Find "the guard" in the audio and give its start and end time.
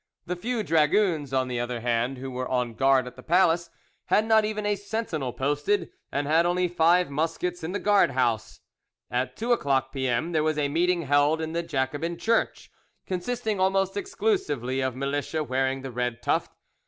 7.71-8.09